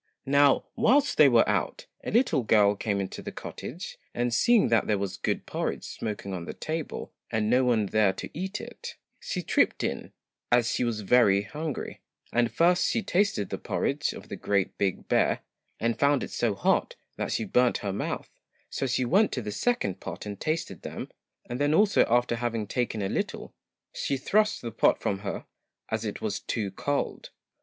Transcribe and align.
Now, 0.25 0.65
whilst 0.75 1.17
they 1.19 1.29
were 1.29 1.47
out, 1.47 1.85
a 2.03 2.09
little 2.09 2.41
girl 2.41 2.75
came 2.75 2.99
into 2.99 3.21
the 3.21 3.31
cottage, 3.31 3.99
and 4.15 4.33
seeing 4.33 4.69
that 4.69 4.87
there 4.87 4.97
was 4.97 5.15
good 5.15 5.45
porridge 5.45 5.83
smoking 5.83 6.33
on 6.33 6.45
the 6.45 6.55
table, 6.55 7.13
and 7.29 7.51
no 7.51 7.63
one 7.63 7.85
there 7.85 8.11
to 8.13 8.31
eat 8.35 8.59
it, 8.59 8.95
she 9.19 9.43
tripped 9.43 9.83
in, 9.83 10.11
as 10.51 10.73
she 10.73 10.83
was 10.83 11.01
very 11.01 11.43
hungry, 11.43 12.01
and 12.33 12.51
first 12.51 12.87
she 12.89 13.03
tasted 13.03 13.51
the 13.51 13.59
porridge 13.59 14.11
of 14.11 14.27
the 14.27 14.35
GREAT 14.35 14.75
BIG 14.79 15.07
BEAR, 15.07 15.41
and 15.79 15.99
found 15.99 16.23
It 16.23 16.31
so 16.31 16.55
hot 16.55 16.95
that 17.17 17.31
she 17.31 17.45
burnt 17.45 17.77
her 17.85 17.93
mouth, 17.93 18.31
so 18.71 18.87
she 18.87 19.05
went 19.05 19.31
to 19.33 19.41
the 19.43 19.51
second 19.51 19.99
pot 19.99 20.25
and 20.25 20.39
tasted 20.39 20.81
them, 20.81 21.09
and 21.47 21.61
then 21.61 21.75
also 21.75 22.05
after 22.09 22.37
having 22.37 22.65
taken 22.65 23.03
a 23.03 23.07
little, 23.09 23.53
she 23.93 24.17
thrust 24.17 24.63
the 24.63 24.71
pot 24.71 24.99
from 24.99 25.19
her, 25.19 25.45
as 25.89 26.03
it 26.05 26.21
was 26.21 26.39
too 26.39 26.71
cold. 26.71 27.29